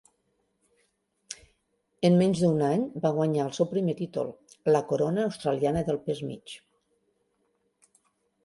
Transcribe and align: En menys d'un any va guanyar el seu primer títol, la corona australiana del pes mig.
En 2.09 2.17
menys 2.21 2.41
d'un 2.45 2.63
any 2.69 2.85
va 3.05 3.11
guanyar 3.19 3.45
el 3.49 3.53
seu 3.59 3.69
primer 3.75 3.95
títol, 4.01 4.33
la 4.77 4.83
corona 4.93 5.27
australiana 5.29 5.85
del 5.91 6.01
pes 6.09 6.27
mig. 6.31 6.57